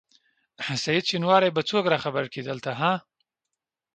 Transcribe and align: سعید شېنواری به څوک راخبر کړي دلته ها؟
سعید 0.83 1.03
شېنواری 1.09 1.49
به 1.55 1.61
څوک 1.69 1.85
راخبر 1.93 2.25
کړي 2.33 2.41
دلته 2.49 2.71
ها؟ 2.79 2.93